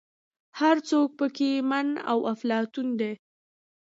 هر 0.59 0.75
څوک 0.89 1.09
په 1.19 1.25
کې 1.35 1.49
من 1.69 1.87
او 2.11 2.17
افلاطون 2.33 2.87
دی. 2.99 3.13